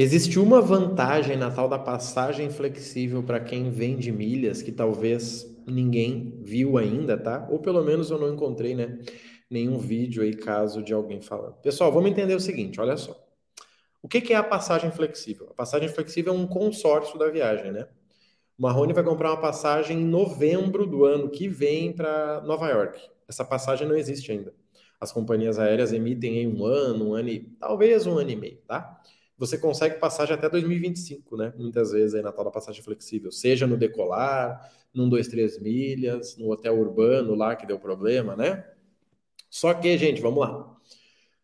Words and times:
Existe 0.00 0.38
uma 0.38 0.60
vantagem 0.60 1.36
na 1.36 1.50
tal 1.50 1.68
da 1.68 1.76
passagem 1.76 2.48
flexível 2.50 3.20
para 3.20 3.40
quem 3.40 3.68
vende 3.68 4.12
milhas 4.12 4.62
que 4.62 4.70
talvez 4.70 5.44
ninguém 5.66 6.38
viu 6.40 6.78
ainda, 6.78 7.18
tá? 7.18 7.48
Ou 7.50 7.58
pelo 7.58 7.82
menos 7.82 8.08
eu 8.08 8.16
não 8.16 8.32
encontrei, 8.32 8.76
né? 8.76 9.00
Nenhum 9.50 9.76
vídeo 9.76 10.22
aí, 10.22 10.36
caso 10.36 10.84
de 10.84 10.94
alguém 10.94 11.20
falando. 11.20 11.54
Pessoal, 11.54 11.90
vamos 11.90 12.12
entender 12.12 12.36
o 12.36 12.38
seguinte: 12.38 12.80
olha 12.80 12.96
só. 12.96 13.20
O 14.00 14.06
que, 14.06 14.20
que 14.20 14.32
é 14.32 14.36
a 14.36 14.42
passagem 14.44 14.92
flexível? 14.92 15.48
A 15.50 15.54
passagem 15.54 15.88
flexível 15.88 16.32
é 16.32 16.36
um 16.36 16.46
consórcio 16.46 17.18
da 17.18 17.28
viagem, 17.28 17.72
né? 17.72 17.88
O 18.56 18.62
Marrone 18.62 18.92
vai 18.92 19.02
comprar 19.02 19.30
uma 19.32 19.40
passagem 19.40 19.98
em 19.98 20.04
novembro 20.04 20.86
do 20.86 21.04
ano 21.06 21.28
que 21.28 21.48
vem 21.48 21.92
para 21.92 22.40
Nova 22.42 22.68
York. 22.68 23.00
Essa 23.26 23.44
passagem 23.44 23.88
não 23.88 23.96
existe 23.96 24.30
ainda. 24.30 24.54
As 25.00 25.10
companhias 25.10 25.58
aéreas 25.58 25.92
emitem 25.92 26.38
em 26.38 26.46
um 26.46 26.64
ano, 26.64 27.08
um 27.08 27.14
ano 27.14 27.30
e 27.30 27.40
talvez 27.58 28.06
um 28.06 28.16
ano 28.16 28.30
e 28.30 28.36
meio, 28.36 28.58
tá? 28.58 29.02
Você 29.38 29.56
consegue 29.56 30.00
passagem 30.00 30.34
até 30.34 30.48
2025, 30.48 31.36
né? 31.36 31.52
Muitas 31.56 31.92
vezes 31.92 32.14
aí 32.14 32.22
na 32.22 32.32
tal 32.32 32.44
da 32.44 32.50
passagem 32.50 32.82
flexível, 32.82 33.30
seja 33.30 33.66
no 33.66 33.76
decolar, 33.76 34.70
num 34.92 35.08
2, 35.08 35.28
3 35.28 35.60
milhas, 35.60 36.36
no 36.36 36.50
hotel 36.50 36.76
urbano 36.76 37.34
lá 37.36 37.54
que 37.54 37.64
deu 37.64 37.78
problema, 37.78 38.34
né? 38.34 38.64
Só 39.48 39.72
que, 39.72 39.96
gente, 39.96 40.20
vamos 40.20 40.40
lá. 40.40 40.76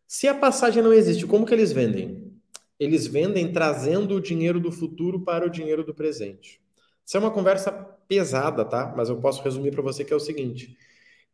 Se 0.05 0.27
a 0.27 0.35
passagem 0.35 0.83
não 0.83 0.93
existe, 0.93 1.25
como 1.25 1.45
que 1.45 1.53
eles 1.53 1.71
vendem? 1.71 2.33
Eles 2.77 3.07
vendem 3.07 3.51
trazendo 3.51 4.15
o 4.15 4.21
dinheiro 4.21 4.59
do 4.59 4.71
futuro 4.71 5.21
para 5.21 5.45
o 5.45 5.49
dinheiro 5.49 5.83
do 5.83 5.93
presente. 5.93 6.61
Isso 7.05 7.15
é 7.15 7.19
uma 7.19 7.31
conversa 7.31 7.71
pesada, 7.71 8.65
tá? 8.65 8.93
Mas 8.95 9.09
eu 9.09 9.17
posso 9.17 9.41
resumir 9.41 9.71
para 9.71 9.81
você 9.81 10.03
que 10.03 10.11
é 10.11 10.15
o 10.15 10.19
seguinte: 10.19 10.77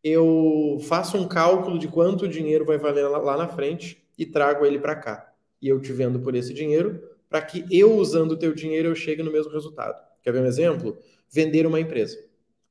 eu 0.04 0.78
faço 0.84 1.18
um 1.18 1.28
cálculo 1.28 1.80
de 1.80 1.88
quanto 1.88 2.26
o 2.26 2.28
dinheiro 2.28 2.66
vai 2.66 2.78
valer 2.78 3.08
lá 3.08 3.36
na 3.36 3.48
frente 3.48 4.04
e 4.18 4.26
trago 4.26 4.66
ele 4.66 4.80
para 4.80 4.96
cá. 4.96 5.31
E 5.62 5.68
eu 5.68 5.80
te 5.80 5.94
vendo 5.94 6.20
por 6.20 6.36
esse 6.36 6.54
dinheiro 6.54 7.02
para 7.30 7.42
que 7.42 7.66
eu, 7.72 7.96
usando 7.96 8.34
o 8.34 8.38
teu 8.38 8.54
dinheiro, 8.54 8.90
eu 8.90 8.96
chegue 8.96 9.24
no 9.24 9.32
mesmo 9.32 9.54
resultado. 9.54 9.98
Quer 10.22 10.34
ver 10.34 10.42
um 10.42 10.46
exemplo? 10.46 10.98
Vender 11.30 11.66
uma 11.66 11.80
empresa. 11.80 12.18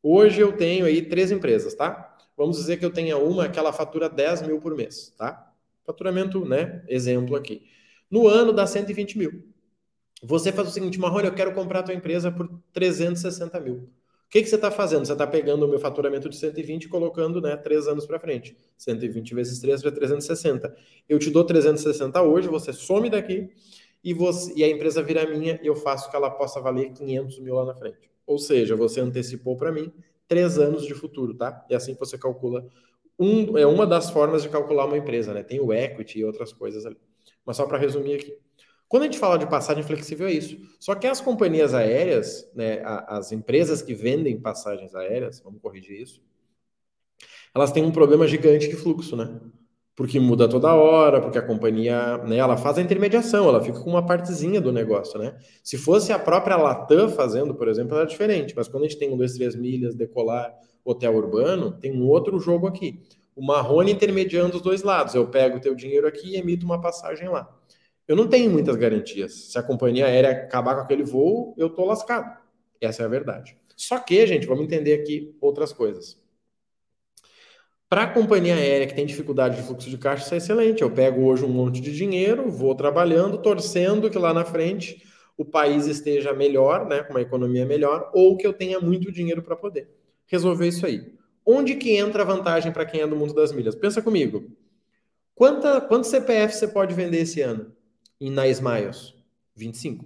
Hoje 0.03 0.41
eu 0.41 0.53
tenho 0.53 0.85
aí 0.85 1.01
três 1.01 1.31
empresas, 1.31 1.75
tá? 1.75 2.19
Vamos 2.37 2.59
dizer 2.59 2.77
que 2.77 2.85
eu 2.85 2.91
tenha 2.91 3.17
uma 3.17 3.49
que 3.49 3.59
ela 3.59 3.73
fatura 3.73 4.09
10 4.09 4.43
mil 4.43 4.61
por 4.61 4.75
mês, 4.75 5.15
tá? 5.17 5.51
Faturamento, 5.85 6.45
né? 6.45 6.85
Exemplo 6.89 7.37
aqui. 7.37 7.63
No 8.11 8.29
ano 8.29 8.53
dá 8.53 8.67
120 8.67 9.17
mil. 9.17 9.45
Você 10.23 10.53
faz 10.53 10.69
o 10.69 10.71
seguinte, 10.71 10.99
Marrone, 11.01 11.29
eu 11.29 11.35
quero 11.35 11.55
comprar 11.55 11.81
a 11.81 11.83
tua 11.83 11.95
empresa 11.95 12.31
por 12.31 12.49
360 12.73 13.59
mil. 13.61 13.91
O 14.31 14.33
que, 14.33 14.43
que 14.43 14.49
você 14.49 14.55
está 14.55 14.71
fazendo? 14.71 15.05
Você 15.05 15.11
está 15.11 15.27
pegando 15.27 15.67
o 15.67 15.69
meu 15.69 15.81
faturamento 15.81 16.29
de 16.29 16.37
120 16.37 16.85
e 16.85 16.89
colocando 16.89 17.41
né, 17.41 17.57
três 17.57 17.89
anos 17.89 18.07
para 18.07 18.17
frente. 18.21 18.57
120 18.79 19.35
vezes 19.35 19.59
3 19.59 19.83
para 19.83 19.91
360. 19.91 20.73
Eu 21.09 21.19
te 21.19 21.31
dou 21.31 21.43
360 21.43 22.23
hoje, 22.23 22.47
você 22.47 22.73
some 22.73 23.11
daqui 23.11 23.51
e, 24.05 24.15
você, 24.15 24.53
e 24.55 24.63
a 24.63 24.69
empresa 24.69 25.03
vira 25.03 25.29
minha 25.29 25.59
e 25.61 25.67
eu 25.67 25.75
faço 25.75 26.09
que 26.09 26.15
ela 26.15 26.31
possa 26.31 26.61
valer 26.61 26.93
500 26.93 27.41
mil 27.41 27.57
lá 27.57 27.65
na 27.65 27.75
frente. 27.75 28.09
Ou 28.25 28.39
seja, 28.39 28.77
você 28.77 29.01
antecipou 29.01 29.57
para 29.57 29.73
mim 29.73 29.93
três 30.29 30.61
anos 30.61 30.87
de 30.87 30.95
futuro, 30.95 31.35
tá? 31.35 31.67
É 31.69 31.75
assim 31.75 31.95
que 31.95 31.99
você 31.99 32.17
calcula. 32.17 32.65
Um, 33.19 33.59
é 33.59 33.67
uma 33.67 33.85
das 33.85 34.11
formas 34.11 34.45
de 34.45 34.49
calcular 34.49 34.85
uma 34.85 34.97
empresa, 34.97 35.35
né? 35.35 35.43
Tem 35.43 35.59
o 35.59 35.73
equity 35.73 36.21
e 36.21 36.25
outras 36.25 36.53
coisas 36.53 36.87
ali. 36.87 36.97
Mas 37.45 37.57
só 37.57 37.67
para 37.67 37.79
resumir 37.79 38.15
aqui. 38.15 38.39
Quando 38.91 39.05
a 39.05 39.07
gente 39.07 39.21
fala 39.21 39.39
de 39.39 39.47
passagem 39.47 39.85
flexível, 39.85 40.27
é 40.27 40.33
isso. 40.33 40.59
Só 40.81 40.97
que 40.97 41.07
as 41.07 41.21
companhias 41.21 41.75
aéreas, 41.75 42.51
né, 42.53 42.83
as 43.07 43.31
empresas 43.31 43.81
que 43.81 43.95
vendem 43.95 44.41
passagens 44.41 44.97
aéreas, 44.97 45.41
vamos 45.41 45.63
corrigir 45.63 46.03
isso, 46.03 46.21
elas 47.55 47.71
têm 47.71 47.85
um 47.85 47.93
problema 47.93 48.27
gigante 48.27 48.69
de 48.69 48.75
fluxo, 48.75 49.15
né? 49.15 49.41
Porque 49.95 50.19
muda 50.19 50.49
toda 50.49 50.75
hora, 50.75 51.21
porque 51.21 51.39
a 51.39 51.43
companhia, 51.43 52.19
né, 52.19 52.39
ela 52.39 52.57
faz 52.57 52.79
a 52.79 52.83
intermediação, 52.83 53.49
ela 53.49 53.63
fica 53.63 53.79
com 53.79 53.91
uma 53.91 54.05
partezinha 54.05 54.61
do 54.61 54.73
negócio, 54.73 55.21
né? 55.21 55.39
Se 55.63 55.79
fosse 55.79 56.13
a 56.13 56.19
própria 56.19 56.57
Latam 56.57 57.09
fazendo, 57.11 57.55
por 57.55 57.69
exemplo, 57.69 57.97
era 57.97 58.05
diferente, 58.05 58.55
mas 58.57 58.67
quando 58.67 58.87
a 58.87 58.89
gente 58.89 58.99
tem 58.99 59.09
um, 59.09 59.17
dois, 59.17 59.35
três 59.35 59.55
milhas, 59.55 59.95
decolar, 59.95 60.53
hotel 60.85 61.15
urbano, 61.15 61.79
tem 61.79 61.93
um 61.93 62.09
outro 62.09 62.41
jogo 62.41 62.67
aqui. 62.67 63.01
O 63.37 63.47
Marrone 63.47 63.93
intermediando 63.93 64.57
os 64.57 64.63
dois 64.63 64.83
lados. 64.83 65.15
Eu 65.15 65.29
pego 65.29 65.59
o 65.59 65.61
teu 65.61 65.77
dinheiro 65.77 66.09
aqui 66.09 66.33
e 66.33 66.37
emito 66.37 66.67
uma 66.67 66.81
passagem 66.81 67.29
lá 67.29 67.60
eu 68.11 68.17
não 68.17 68.27
tenho 68.27 68.51
muitas 68.51 68.75
garantias. 68.75 69.53
Se 69.53 69.57
a 69.57 69.63
companhia 69.63 70.05
aérea 70.05 70.33
acabar 70.33 70.75
com 70.75 70.81
aquele 70.81 71.05
voo, 71.05 71.55
eu 71.57 71.71
tô 71.71 71.85
lascado. 71.85 72.41
Essa 72.81 73.05
é 73.05 73.07
a 73.07 73.09
verdade. 73.09 73.57
Só 73.77 74.01
que, 74.01 74.27
gente, 74.27 74.49
vamos 74.49 74.65
entender 74.65 74.95
aqui 74.95 75.33
outras 75.41 75.73
coisas. 75.73 76.21
Para 77.89 78.03
a 78.03 78.07
companhia 78.09 78.57
aérea 78.57 78.89
que 78.89 78.95
tem 78.97 79.07
dificuldade 79.07 79.55
de 79.55 79.63
fluxo 79.63 79.89
de 79.89 79.97
caixa, 79.97 80.25
isso 80.25 80.35
é 80.35 80.39
excelente. 80.39 80.83
Eu 80.83 80.91
pego 80.91 81.23
hoje 81.23 81.45
um 81.45 81.51
monte 81.51 81.81
de 81.81 81.95
dinheiro, 81.95 82.51
vou 82.51 82.75
trabalhando, 82.75 83.39
torcendo 83.39 84.11
que 84.11 84.19
lá 84.19 84.35
na 84.35 84.45
frente 84.45 85.07
o 85.37 85.45
país 85.45 85.87
esteja 85.87 86.33
melhor, 86.33 86.89
né, 86.89 87.05
com 87.05 87.13
uma 87.13 87.23
economia 87.23 87.65
melhor, 87.65 88.11
ou 88.13 88.37
que 88.37 88.45
eu 88.45 88.53
tenha 88.53 88.81
muito 88.81 89.13
dinheiro 89.13 89.41
para 89.41 89.55
poder 89.55 89.89
resolver 90.27 90.67
isso 90.67 90.85
aí. 90.85 91.15
Onde 91.47 91.77
que 91.77 91.97
entra 91.97 92.25
a 92.25 92.27
vantagem 92.27 92.73
para 92.73 92.85
quem 92.85 93.03
é 93.03 93.07
do 93.07 93.15
mundo 93.15 93.35
das 93.35 93.53
milhas? 93.53 93.77
Pensa 93.77 94.03
comigo. 94.03 94.51
Quanta, 95.33 95.81
quanto 95.81 96.09
CPF 96.09 96.57
você 96.57 96.67
pode 96.67 96.93
vender 96.93 97.19
esse 97.19 97.41
ano? 97.41 97.79
E 98.21 98.29
na 98.31 98.47
Smiles, 98.49 99.15
25, 99.55 100.05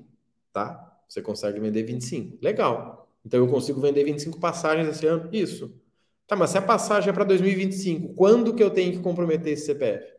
tá? 0.53 1.03
Você 1.09 1.21
consegue 1.21 1.59
vender 1.59 1.83
25. 1.83 2.39
Legal. 2.41 3.09
Então 3.25 3.41
eu 3.41 3.49
consigo 3.49 3.81
vender 3.81 4.05
25 4.05 4.39
passagens 4.39 4.89
esse 4.89 5.07
ano? 5.07 5.29
Isso. 5.33 5.75
Tá, 6.27 6.37
mas 6.37 6.51
se 6.51 6.59
a 6.59 6.63
passagem 6.63 7.11
é 7.11 7.13
para 7.13 7.25
2025, 7.25 8.15
quando 8.15 8.55
que 8.55 8.63
eu 8.63 8.71
tenho 8.71 8.93
que 8.93 9.01
comprometer 9.01 9.53
esse 9.53 9.67
CPF? 9.67 10.15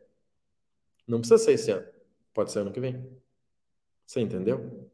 Não 1.08 1.20
precisa 1.20 1.38
ser 1.38 1.54
esse 1.54 1.72
ano. 1.72 1.86
Pode 2.34 2.52
ser 2.52 2.60
ano 2.60 2.72
que 2.72 2.80
vem. 2.80 3.06
Você 4.06 4.20
entendeu? 4.20 4.90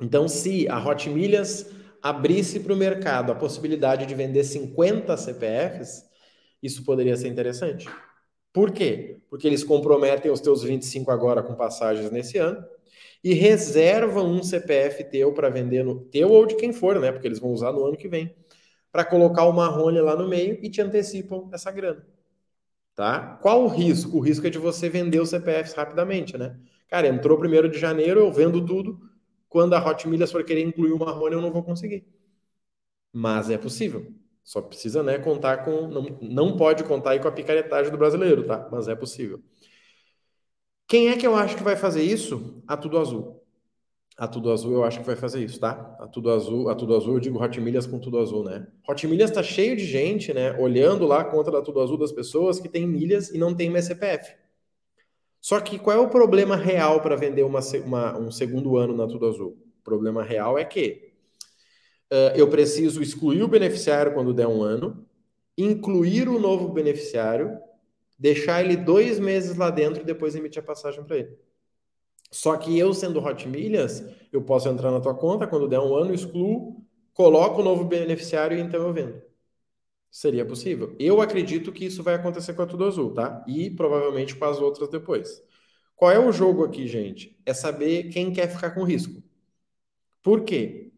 Então, 0.00 0.26
se 0.26 0.68
a 0.68 0.82
Hot 0.84 1.08
Milhas 1.10 1.70
abrisse 2.02 2.60
para 2.60 2.72
o 2.72 2.76
mercado 2.76 3.30
a 3.30 3.34
possibilidade 3.34 4.06
de 4.06 4.14
vender 4.14 4.42
50 4.44 5.16
CPFs, 5.16 6.08
isso 6.62 6.84
poderia 6.84 7.16
ser 7.16 7.28
interessante. 7.28 7.88
Por 8.52 8.72
quê? 8.72 9.20
Porque 9.28 9.46
eles 9.46 9.62
comprometem 9.62 10.30
os 10.30 10.40
teus 10.40 10.62
25 10.62 11.10
agora 11.10 11.42
com 11.42 11.54
passagens 11.54 12.10
nesse 12.10 12.38
ano 12.38 12.64
e 13.22 13.34
reservam 13.34 14.26
um 14.26 14.42
CPF 14.42 15.04
teu 15.04 15.32
para 15.32 15.50
vender 15.50 15.84
no 15.84 16.00
teu 16.00 16.30
ou 16.30 16.46
de 16.46 16.56
quem 16.56 16.72
for, 16.72 16.98
né? 16.98 17.12
Porque 17.12 17.28
eles 17.28 17.38
vão 17.38 17.52
usar 17.52 17.72
no 17.72 17.84
ano 17.84 17.96
que 17.96 18.08
vem, 18.08 18.34
para 18.90 19.04
colocar 19.04 19.44
o 19.44 19.52
marrone 19.52 20.00
lá 20.00 20.16
no 20.16 20.28
meio 20.28 20.58
e 20.62 20.70
te 20.70 20.80
antecipam 20.80 21.48
essa 21.52 21.70
grana. 21.70 22.04
Tá? 22.94 23.38
Qual 23.42 23.64
o 23.64 23.68
risco? 23.68 24.18
O 24.18 24.20
risco 24.20 24.46
é 24.46 24.50
de 24.50 24.58
você 24.58 24.88
vender 24.88 25.20
os 25.20 25.30
CPFs 25.30 25.74
rapidamente, 25.74 26.36
né? 26.36 26.58
Cara, 26.88 27.08
entrou 27.08 27.38
primeiro 27.38 27.68
de 27.68 27.78
janeiro, 27.78 28.20
eu 28.20 28.32
vendo 28.32 28.64
tudo. 28.64 29.00
Quando 29.48 29.74
a 29.74 29.84
Hot 29.84 30.08
Milhas 30.08 30.30
for 30.32 30.44
querer 30.44 30.62
incluir 30.62 30.92
o 30.92 30.98
marrone, 30.98 31.34
eu 31.34 31.40
não 31.42 31.52
vou 31.52 31.62
conseguir. 31.62 32.04
Mas 33.12 33.50
é 33.50 33.58
possível. 33.58 34.12
Só 34.50 34.60
precisa, 34.60 35.00
né, 35.00 35.16
contar 35.16 35.58
com. 35.58 35.86
Não, 35.86 36.18
não 36.20 36.56
pode 36.56 36.82
contar 36.82 37.10
aí 37.12 37.20
com 37.20 37.28
a 37.28 37.30
picaretagem 37.30 37.92
do 37.92 37.96
brasileiro, 37.96 38.44
tá? 38.44 38.68
Mas 38.72 38.88
é 38.88 38.96
possível. 38.96 39.40
Quem 40.88 41.08
é 41.08 41.16
que 41.16 41.24
eu 41.24 41.36
acho 41.36 41.56
que 41.56 41.62
vai 41.62 41.76
fazer 41.76 42.02
isso? 42.02 42.60
A 42.66 42.76
Tudo 42.76 42.98
Azul. 42.98 43.44
A 44.18 44.26
Tudo 44.26 44.50
Azul 44.50 44.72
eu 44.72 44.82
acho 44.82 44.98
que 44.98 45.06
vai 45.06 45.14
fazer 45.14 45.44
isso, 45.44 45.60
tá? 45.60 45.96
A 46.00 46.08
Tudo 46.08 46.32
Azul, 46.32 46.68
a 46.68 46.74
Tudo 46.74 46.96
Azul, 46.96 47.14
eu 47.14 47.20
digo 47.20 47.40
Hot 47.40 47.60
Milhas 47.60 47.86
com 47.86 48.00
Tudo 48.00 48.18
Azul, 48.18 48.42
né? 48.42 48.66
Hot 48.88 49.06
Milhas 49.06 49.30
tá 49.30 49.40
cheio 49.40 49.76
de 49.76 49.84
gente, 49.84 50.34
né, 50.34 50.58
olhando 50.58 51.06
lá 51.06 51.20
a 51.20 51.24
conta 51.24 51.52
da 51.52 51.62
Tudo 51.62 51.80
Azul 51.80 51.96
das 51.96 52.10
pessoas 52.10 52.58
que 52.58 52.68
tem 52.68 52.84
milhas 52.88 53.30
e 53.30 53.38
não 53.38 53.54
tem 53.54 53.70
mais 53.70 53.84
CPF. 53.84 54.34
Só 55.40 55.60
que 55.60 55.78
qual 55.78 55.96
é 55.96 56.00
o 56.00 56.10
problema 56.10 56.56
real 56.56 57.00
para 57.00 57.14
vender 57.14 57.44
uma, 57.44 57.60
uma, 57.84 58.18
um 58.18 58.32
segundo 58.32 58.76
ano 58.76 58.96
na 58.96 59.06
Tudo 59.06 59.28
Azul? 59.28 59.56
O 59.78 59.84
problema 59.84 60.24
real 60.24 60.58
é 60.58 60.64
que 60.64 61.09
eu 62.34 62.48
preciso 62.48 63.02
excluir 63.02 63.42
o 63.42 63.48
beneficiário 63.48 64.12
quando 64.12 64.34
der 64.34 64.46
um 64.46 64.62
ano, 64.62 65.06
incluir 65.56 66.28
o 66.28 66.38
novo 66.38 66.68
beneficiário, 66.68 67.58
deixar 68.18 68.62
ele 68.62 68.76
dois 68.76 69.18
meses 69.18 69.56
lá 69.56 69.70
dentro 69.70 70.02
e 70.02 70.04
depois 70.04 70.34
emitir 70.34 70.62
a 70.62 70.66
passagem 70.66 71.02
para 71.04 71.18
ele. 71.18 71.38
Só 72.30 72.56
que 72.56 72.78
eu, 72.78 72.94
sendo 72.94 73.20
Hot 73.20 73.48
Milhas, 73.48 74.04
eu 74.32 74.42
posso 74.42 74.68
entrar 74.68 74.90
na 74.90 75.00
tua 75.00 75.14
conta, 75.14 75.46
quando 75.46 75.68
der 75.68 75.80
um 75.80 75.94
ano, 75.94 76.14
excluo, 76.14 76.84
coloco 77.12 77.60
o 77.60 77.64
novo 77.64 77.84
beneficiário 77.84 78.56
e 78.56 78.60
então 78.60 78.86
eu 78.86 78.92
vendo. 78.92 79.20
Seria 80.10 80.44
possível. 80.44 80.94
Eu 80.98 81.20
acredito 81.20 81.72
que 81.72 81.84
isso 81.84 82.02
vai 82.02 82.14
acontecer 82.14 82.54
com 82.54 82.62
a 82.62 82.66
Tudo 82.66 82.84
Azul, 82.84 83.12
tá? 83.14 83.44
E 83.46 83.70
provavelmente 83.70 84.34
com 84.34 84.44
as 84.44 84.60
outras 84.60 84.88
depois. 84.88 85.42
Qual 85.94 86.10
é 86.10 86.18
o 86.18 86.32
jogo 86.32 86.64
aqui, 86.64 86.86
gente? 86.88 87.38
É 87.44 87.52
saber 87.52 88.04
quem 88.10 88.32
quer 88.32 88.48
ficar 88.48 88.70
com 88.70 88.82
risco. 88.82 89.22
Por 90.22 90.42
quê? 90.44 90.89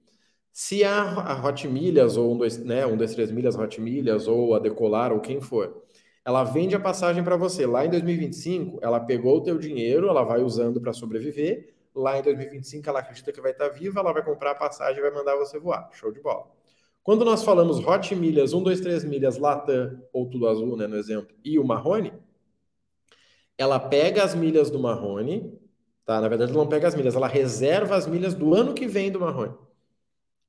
Se 0.52 0.84
a, 0.84 1.02
a 1.02 1.46
Hot 1.46 1.66
Milhas, 1.66 2.16
ou 2.16 2.34
um, 2.34 2.36
dois, 2.36 2.58
né, 2.58 2.84
um, 2.86 2.96
dois, 2.96 3.14
três 3.14 3.30
milhas 3.30 3.56
Hot 3.56 3.80
Milhas, 3.80 4.28
ou 4.28 4.54
a 4.54 4.58
Decolar, 4.58 5.12
ou 5.12 5.20
quem 5.20 5.40
for, 5.40 5.82
ela 6.24 6.44
vende 6.44 6.74
a 6.74 6.80
passagem 6.80 7.24
para 7.24 7.36
você. 7.36 7.66
Lá 7.66 7.86
em 7.86 7.90
2025, 7.90 8.78
ela 8.82 9.00
pegou 9.00 9.38
o 9.38 9.42
teu 9.42 9.58
dinheiro, 9.58 10.08
ela 10.08 10.22
vai 10.22 10.42
usando 10.42 10.80
para 10.80 10.92
sobreviver. 10.92 11.74
Lá 11.94 12.18
em 12.18 12.22
2025, 12.22 12.88
ela 12.88 13.00
acredita 13.00 13.32
que 13.32 13.40
vai 13.40 13.52
estar 13.52 13.70
tá 13.70 13.74
viva, 13.74 14.00
ela 14.00 14.12
vai 14.12 14.24
comprar 14.24 14.52
a 14.52 14.54
passagem 14.54 14.98
e 14.98 15.02
vai 15.02 15.10
mandar 15.10 15.36
você 15.36 15.58
voar. 15.58 15.88
Show 15.92 16.12
de 16.12 16.20
bola. 16.20 16.46
Quando 17.02 17.24
nós 17.24 17.42
falamos 17.42 17.78
Hot 17.78 18.14
Milhas, 18.14 18.52
1, 18.52 18.62
2, 18.62 18.80
3 18.80 19.04
milhas, 19.04 19.38
Latam, 19.38 20.00
ou 20.12 20.28
Tudo 20.28 20.48
Azul, 20.48 20.76
né, 20.76 20.86
no 20.86 20.96
exemplo, 20.96 21.34
e 21.44 21.58
o 21.58 21.64
Marrone, 21.64 22.12
ela 23.58 23.80
pega 23.80 24.22
as 24.22 24.34
milhas 24.34 24.70
do 24.70 24.78
Marrone, 24.78 25.58
Tá? 26.04 26.20
Na 26.20 26.28
verdade, 26.28 26.52
ela 26.52 26.60
não 26.60 26.68
pega 26.68 26.88
as 26.88 26.94
milhas, 26.94 27.14
ela 27.14 27.28
reserva 27.28 27.94
as 27.94 28.06
milhas 28.06 28.34
do 28.34 28.54
ano 28.54 28.74
que 28.74 28.86
vem 28.86 29.10
do 29.10 29.20
Marrone. 29.20 29.54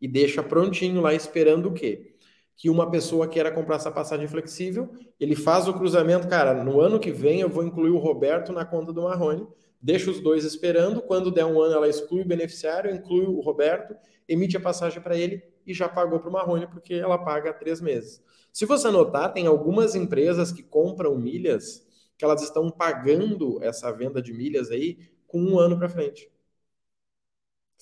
E 0.04 0.08
deixa 0.10 0.44
prontinho 0.44 1.00
lá 1.00 1.14
esperando 1.14 1.70
o 1.70 1.74
quê? 1.74 2.18
Que 2.58 2.70
uma 2.70 2.92
pessoa 2.92 3.26
queira 3.26 3.50
comprar 3.50 3.78
essa 3.78 3.90
passagem 3.90 4.28
flexível, 4.28 4.92
ele 5.18 5.34
faz 5.34 5.66
o 5.66 5.74
cruzamento, 5.74 6.28
cara, 6.28 6.62
no 6.62 6.82
ano 6.82 7.00
que 7.00 7.10
vem 7.10 7.40
eu 7.40 7.48
vou 7.48 7.64
incluir 7.64 7.92
o 7.92 7.98
Roberto 7.98 8.52
na 8.52 8.66
conta 8.66 8.92
do 8.92 9.04
Marrone, 9.04 9.48
deixa 9.82 10.12
os 10.12 10.20
dois 10.20 10.44
esperando, 10.44 11.02
quando 11.02 11.32
der 11.32 11.46
um 11.46 11.62
ano 11.62 11.76
ela 11.76 11.88
exclui 11.88 12.20
o 12.20 12.28
beneficiário, 12.28 12.94
inclui 12.94 13.26
o 13.28 13.40
Roberto, 13.40 13.96
emite 14.28 14.58
a 14.58 14.60
passagem 14.60 15.02
para 15.02 15.16
ele 15.16 15.42
e 15.66 15.74
já 15.74 15.88
pagou 15.88 16.20
para 16.20 16.30
o 16.30 16.34
Marrone, 16.34 16.68
porque 16.68 16.96
ela 16.96 17.18
paga 17.18 17.52
há 17.52 17.54
três 17.54 17.80
meses. 17.80 18.22
Se 18.52 18.66
você 18.66 18.92
notar, 18.92 19.32
tem 19.32 19.48
algumas 19.48 19.96
empresas 19.96 20.52
que 20.52 20.64
compram 20.64 21.18
milhas 21.18 21.88
que 22.18 22.26
elas 22.26 22.44
estão 22.44 22.70
pagando 22.70 23.58
essa 23.64 23.90
venda 23.94 24.22
de 24.22 24.34
milhas 24.34 24.70
aí 24.70 24.98
com 25.26 25.40
um 25.40 25.58
ano 25.58 25.80
para 25.80 25.88
frente. 25.88 26.30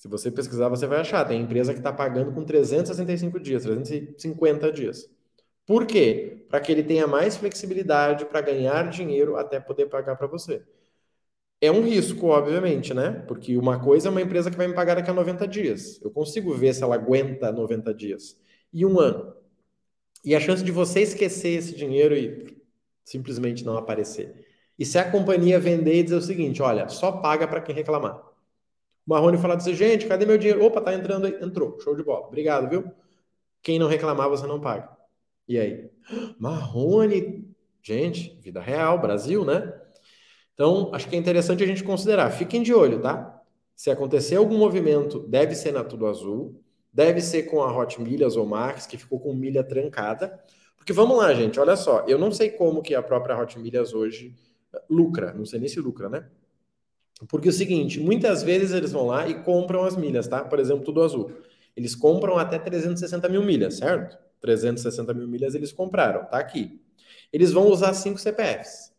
Se 0.01 0.07
você 0.07 0.31
pesquisar, 0.31 0.67
você 0.67 0.87
vai 0.87 0.99
achar. 0.99 1.23
Tem 1.25 1.39
empresa 1.39 1.73
que 1.73 1.79
está 1.79 1.93
pagando 1.93 2.31
com 2.33 2.43
365 2.43 3.39
dias, 3.39 3.61
350 3.61 4.71
dias. 4.71 5.07
Por 5.63 5.85
quê? 5.85 6.43
Para 6.49 6.59
que 6.59 6.71
ele 6.71 6.81
tenha 6.81 7.05
mais 7.05 7.37
flexibilidade 7.37 8.25
para 8.25 8.41
ganhar 8.41 8.89
dinheiro 8.89 9.35
até 9.35 9.59
poder 9.59 9.85
pagar 9.85 10.15
para 10.15 10.25
você. 10.25 10.63
É 11.61 11.71
um 11.71 11.83
risco, 11.83 12.29
obviamente, 12.29 12.95
né? 12.95 13.11
Porque 13.27 13.55
uma 13.55 13.79
coisa 13.79 14.07
é 14.07 14.11
uma 14.11 14.23
empresa 14.23 14.49
que 14.49 14.57
vai 14.57 14.67
me 14.67 14.73
pagar 14.73 14.95
daqui 14.95 15.11
a 15.11 15.13
90 15.13 15.47
dias. 15.47 16.01
Eu 16.01 16.09
consigo 16.09 16.51
ver 16.55 16.73
se 16.73 16.81
ela 16.81 16.95
aguenta 16.95 17.51
90 17.51 17.93
dias. 17.93 18.35
E 18.73 18.83
um 18.83 18.99
ano. 18.99 19.35
E 20.25 20.33
a 20.33 20.39
chance 20.39 20.63
de 20.63 20.71
você 20.71 21.01
esquecer 21.01 21.59
esse 21.59 21.75
dinheiro 21.75 22.15
e 22.15 22.57
simplesmente 23.05 23.63
não 23.63 23.77
aparecer. 23.77 24.47
E 24.79 24.83
se 24.83 24.97
a 24.97 25.11
companhia 25.11 25.59
vender 25.59 25.99
e 25.99 26.03
dizer 26.03 26.15
o 26.15 26.21
seguinte, 26.23 26.59
olha, 26.59 26.89
só 26.89 27.11
paga 27.11 27.47
para 27.47 27.61
quem 27.61 27.75
reclamar. 27.75 28.30
Marrone 29.11 29.37
falar 29.37 29.55
assim, 29.55 29.73
gente, 29.73 30.07
cadê 30.07 30.25
meu 30.25 30.37
dinheiro? 30.37 30.63
Opa, 30.63 30.81
tá 30.81 30.93
entrando 30.93 31.25
aí. 31.25 31.37
Entrou, 31.41 31.79
show 31.79 31.95
de 31.95 32.03
bola. 32.03 32.27
Obrigado, 32.27 32.69
viu? 32.69 32.91
Quem 33.61 33.77
não 33.77 33.87
reclamar, 33.87 34.29
você 34.29 34.47
não 34.47 34.59
paga. 34.59 34.89
E 35.47 35.59
aí? 35.59 35.89
Marrone, 36.39 37.47
gente, 37.81 38.39
vida 38.41 38.61
real, 38.61 38.99
Brasil, 38.99 39.43
né? 39.43 39.73
Então, 40.53 40.91
acho 40.93 41.09
que 41.09 41.15
é 41.15 41.19
interessante 41.19 41.63
a 41.63 41.67
gente 41.67 41.83
considerar. 41.83 42.29
Fiquem 42.31 42.63
de 42.63 42.73
olho, 42.73 43.01
tá? 43.01 43.41
Se 43.75 43.89
acontecer 43.89 44.35
algum 44.35 44.57
movimento, 44.57 45.19
deve 45.27 45.55
ser 45.55 45.71
na 45.71 45.83
Tudo 45.83 46.07
Azul, 46.07 46.61
deve 46.93 47.21
ser 47.21 47.43
com 47.43 47.61
a 47.61 47.75
Hot 47.75 48.01
Milhas 48.01 48.35
ou 48.35 48.45
Max, 48.45 48.85
que 48.85 48.97
ficou 48.97 49.19
com 49.19 49.33
milha 49.33 49.63
trancada. 49.63 50.39
Porque 50.77 50.93
vamos 50.93 51.17
lá, 51.17 51.33
gente, 51.33 51.59
olha 51.59 51.75
só, 51.75 52.05
eu 52.07 52.17
não 52.17 52.31
sei 52.31 52.49
como 52.49 52.81
que 52.81 52.95
a 52.95 53.03
própria 53.03 53.37
Hot 53.37 53.57
Milhas 53.59 53.93
hoje 53.93 54.35
lucra, 54.89 55.33
não 55.33 55.45
sei 55.45 55.59
nem 55.59 55.67
se 55.67 55.79
lucra, 55.79 56.09
né? 56.09 56.29
Porque 57.27 57.47
é 57.49 57.51
o 57.51 57.53
seguinte, 57.53 57.99
muitas 57.99 58.43
vezes 58.43 58.71
eles 58.71 58.91
vão 58.91 59.07
lá 59.07 59.27
e 59.27 59.43
compram 59.43 59.83
as 59.83 59.95
milhas, 59.95 60.27
tá? 60.27 60.43
Por 60.43 60.59
exemplo, 60.59 60.83
Tudo 60.83 61.03
Azul. 61.03 61.31
Eles 61.75 61.95
compram 61.95 62.37
até 62.37 62.57
360 62.59 63.29
mil 63.29 63.43
milhas, 63.43 63.77
certo? 63.77 64.17
360 64.41 65.13
mil 65.13 65.27
milhas 65.27 65.55
eles 65.55 65.71
compraram, 65.71 66.25
tá 66.25 66.37
aqui. 66.39 66.81
Eles 67.31 67.51
vão 67.51 67.67
usar 67.67 67.93
cinco 67.93 68.17
CPFs 68.19 68.91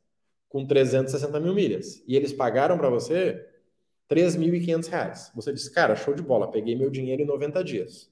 com 0.49 0.67
360 0.67 1.41
mil 1.41 1.55
milhas. 1.55 2.03
E 2.07 2.17
eles 2.17 2.33
pagaram 2.33 2.79
para 2.79 2.89
você 2.89 3.47
3.500 4.09 4.87
reais. 4.89 5.33
Você 5.35 5.53
disse, 5.53 5.73
cara, 5.73 5.97
show 5.97 6.15
de 6.15 6.23
bola, 6.23 6.51
peguei 6.51 6.77
meu 6.77 6.91
dinheiro 6.91 7.23
em 7.23 7.27
90 7.27 7.65
dias. 7.65 8.11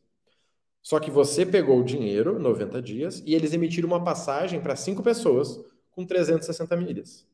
Só 0.83 0.99
que 0.99 1.11
você 1.11 1.45
pegou 1.45 1.79
o 1.81 1.85
dinheiro, 1.85 2.39
90 2.39 2.81
dias, 2.81 3.23
e 3.27 3.35
eles 3.35 3.53
emitiram 3.53 3.87
uma 3.87 4.03
passagem 4.03 4.61
para 4.61 4.75
cinco 4.75 5.03
pessoas 5.03 5.61
com 5.91 6.07
360 6.07 6.75
milhas. 6.77 7.27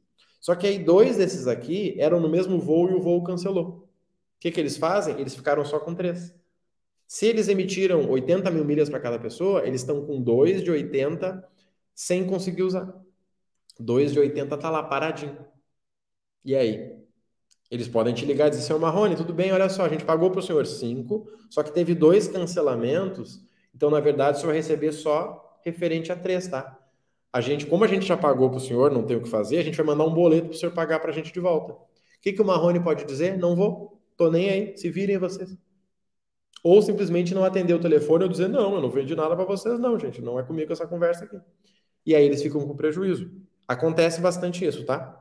Só 0.46 0.54
que 0.54 0.64
aí 0.64 0.78
dois 0.78 1.16
desses 1.16 1.48
aqui 1.48 1.96
eram 1.98 2.20
no 2.20 2.28
mesmo 2.28 2.60
voo 2.60 2.88
e 2.88 2.94
o 2.94 3.00
voo 3.00 3.20
cancelou. 3.24 3.68
O 3.68 4.38
que, 4.38 4.52
que 4.52 4.60
eles 4.60 4.76
fazem? 4.76 5.18
Eles 5.18 5.34
ficaram 5.34 5.64
só 5.64 5.80
com 5.80 5.92
três. 5.92 6.32
Se 7.04 7.26
eles 7.26 7.48
emitiram 7.48 8.08
80 8.08 8.48
mil 8.52 8.64
milhas 8.64 8.88
para 8.88 9.00
cada 9.00 9.18
pessoa, 9.18 9.66
eles 9.66 9.80
estão 9.80 10.06
com 10.06 10.22
dois 10.22 10.62
de 10.62 10.70
80 10.70 11.44
sem 11.92 12.24
conseguir 12.24 12.62
usar. 12.62 12.94
2 13.80 14.12
de 14.12 14.20
80 14.20 14.56
tá 14.56 14.70
lá 14.70 14.84
paradinho. 14.84 15.36
E 16.44 16.54
aí? 16.54 16.96
Eles 17.68 17.88
podem 17.88 18.14
te 18.14 18.24
ligar 18.24 18.46
e 18.46 18.50
dizer, 18.50 18.62
senhor 18.62 18.78
Marrone, 18.78 19.16
tudo 19.16 19.34
bem, 19.34 19.50
olha 19.50 19.68
só, 19.68 19.84
a 19.84 19.88
gente 19.88 20.04
pagou 20.04 20.30
para 20.30 20.38
o 20.38 20.42
senhor 20.44 20.64
5, 20.64 21.28
só 21.50 21.64
que 21.64 21.72
teve 21.72 21.92
dois 21.92 22.28
cancelamentos, 22.28 23.42
então, 23.74 23.90
na 23.90 23.98
verdade, 23.98 24.36
o 24.36 24.40
senhor 24.40 24.52
vai 24.52 24.58
receber 24.58 24.92
só 24.92 25.58
referente 25.64 26.12
a 26.12 26.16
3, 26.16 26.46
tá? 26.46 26.78
A 27.32 27.40
gente, 27.40 27.66
como 27.66 27.84
a 27.84 27.86
gente 27.86 28.06
já 28.06 28.16
pagou 28.16 28.48
para 28.48 28.58
o 28.58 28.60
senhor, 28.60 28.90
não 28.90 29.02
tem 29.02 29.16
o 29.16 29.22
que 29.22 29.28
fazer, 29.28 29.58
a 29.58 29.62
gente 29.62 29.76
vai 29.76 29.86
mandar 29.86 30.04
um 30.04 30.14
boleto 30.14 30.48
para 30.48 30.54
o 30.54 30.58
senhor 30.58 30.72
pagar 30.72 31.00
para 31.00 31.10
a 31.10 31.14
gente 31.14 31.32
de 31.32 31.40
volta. 31.40 31.72
O 31.72 31.78
que, 32.22 32.32
que 32.32 32.42
o 32.42 32.44
Marrone 32.44 32.80
pode 32.80 33.04
dizer? 33.04 33.36
Não 33.38 33.54
vou, 33.54 34.00
tô 34.16 34.30
nem 34.30 34.48
aí, 34.48 34.76
se 34.76 34.90
virem 34.90 35.18
vocês. 35.18 35.56
Ou 36.62 36.82
simplesmente 36.82 37.34
não 37.34 37.44
atender 37.44 37.74
o 37.74 37.78
telefone 37.78 38.24
ou 38.24 38.30
dizer, 38.30 38.48
não, 38.48 38.74
eu 38.74 38.80
não 38.80 38.90
vendi 38.90 39.14
nada 39.14 39.36
para 39.36 39.44
vocês, 39.44 39.78
não, 39.78 39.98
gente, 39.98 40.20
não 40.20 40.38
é 40.38 40.42
comigo 40.42 40.72
essa 40.72 40.86
conversa 40.86 41.24
aqui. 41.24 41.38
E 42.04 42.14
aí 42.14 42.24
eles 42.24 42.42
ficam 42.42 42.60
com 42.66 42.74
prejuízo. 42.74 43.30
Acontece 43.68 44.20
bastante 44.20 44.64
isso, 44.64 44.84
tá? 44.84 45.15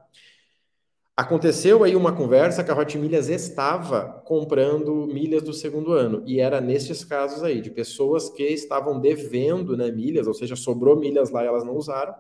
Aconteceu 1.18 1.82
aí 1.86 1.96
uma 1.96 2.14
conversa 2.14 2.62
que 2.62 2.70
a 2.70 2.78
Hot 2.78 2.98
Milhas 2.98 3.30
estava 3.30 4.22
comprando 4.26 5.08
milhas 5.08 5.44
do 5.44 5.54
segundo 5.54 5.94
ano, 5.94 6.22
e 6.26 6.42
era 6.42 6.60
nestes 6.60 7.06
casos 7.06 7.42
aí, 7.42 7.62
de 7.62 7.72
pessoas 7.72 8.30
que 8.30 8.44
estavam 8.44 9.00
devendo 9.00 9.78
né, 9.78 9.90
milhas, 9.90 10.28
ou 10.28 10.34
seja, 10.34 10.58
sobrou 10.58 10.98
milhas 11.00 11.30
lá 11.30 11.42
e 11.42 11.48
elas 11.48 11.64
não 11.64 11.74
usaram. 11.74 12.14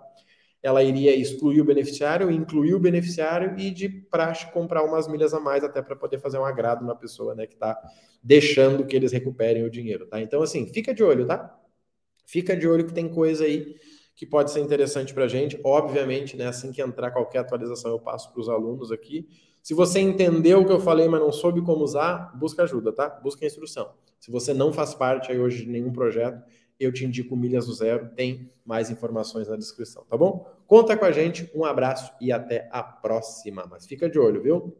Ela 0.63 0.81
iria 0.81 1.13
excluir 1.13 1.59
o 1.59 1.65
beneficiário, 1.65 2.31
incluir 2.31 2.73
o 2.73 2.79
beneficiário 2.79 3.59
e 3.59 3.69
de 3.69 3.89
praxe 3.89 4.49
comprar 4.53 4.81
umas 4.83 5.09
milhas 5.09 5.33
a 5.33 5.41
mais 5.41 5.61
até 5.61 5.81
para 5.81 5.97
poder 5.97 6.19
fazer 6.19 6.37
um 6.37 6.45
agrado 6.45 6.85
na 6.85 6.95
pessoa 6.95 7.35
né, 7.35 7.45
que 7.45 7.55
está 7.55 7.77
deixando 8.23 8.85
que 8.85 8.95
eles 8.95 9.11
recuperem 9.11 9.63
o 9.65 9.69
dinheiro, 9.69 10.07
tá? 10.07 10.21
Então, 10.21 10.41
assim, 10.41 10.67
fica 10.67 10.93
de 10.93 11.03
olho, 11.03 11.27
tá? 11.27 11.53
Fica 12.25 12.55
de 12.55 12.65
olho 12.65 12.85
que 12.85 12.93
tem 12.93 13.09
coisa 13.09 13.43
aí 13.43 13.75
que 14.15 14.25
pode 14.25 14.51
ser 14.51 14.61
interessante 14.61 15.13
para 15.13 15.25
a 15.25 15.27
gente. 15.27 15.59
Obviamente, 15.63 16.37
né, 16.37 16.47
assim 16.47 16.71
que 16.71 16.81
entrar 16.81 17.11
qualquer 17.11 17.39
atualização, 17.39 17.91
eu 17.91 17.99
passo 17.99 18.31
para 18.31 18.41
os 18.41 18.49
alunos 18.49 18.91
aqui. 18.91 19.27
Se 19.61 19.73
você 19.73 19.99
entendeu 19.99 20.61
o 20.61 20.65
que 20.65 20.71
eu 20.71 20.79
falei, 20.79 21.07
mas 21.07 21.19
não 21.19 21.31
soube 21.31 21.61
como 21.61 21.83
usar, 21.83 22.31
busca 22.37 22.63
ajuda, 22.63 22.93
tá? 22.93 23.09
Busca 23.09 23.45
instrução. 23.45 23.91
Se 24.19 24.31
você 24.31 24.53
não 24.53 24.71
faz 24.71 24.93
parte 24.93 25.31
aí 25.31 25.39
hoje 25.39 25.65
de 25.65 25.69
nenhum 25.69 25.91
projeto, 25.91 26.41
eu 26.79 26.91
te 26.91 27.05
indico 27.05 27.35
Milhas 27.35 27.65
do 27.65 27.73
Zero, 27.73 28.09
tem 28.15 28.51
mais 28.65 28.89
informações 28.89 29.47
na 29.47 29.55
descrição, 29.55 30.03
tá 30.09 30.17
bom? 30.17 30.49
Conta 30.67 30.95
com 30.97 31.05
a 31.05 31.11
gente, 31.11 31.49
um 31.55 31.63
abraço 31.63 32.13
e 32.19 32.31
até 32.31 32.67
a 32.71 32.83
próxima. 32.83 33.65
Mas 33.69 33.85
fica 33.85 34.09
de 34.09 34.19
olho, 34.19 34.41
viu? 34.41 34.75